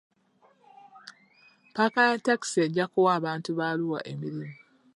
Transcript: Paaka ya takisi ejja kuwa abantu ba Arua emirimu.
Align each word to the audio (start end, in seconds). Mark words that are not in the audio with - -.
Paaka 1.75 2.01
ya 2.09 2.17
takisi 2.25 2.57
ejja 2.65 2.85
kuwa 2.91 3.09
abantu 3.19 3.49
ba 3.57 3.65
Arua 3.71 3.99
emirimu. 4.11 4.47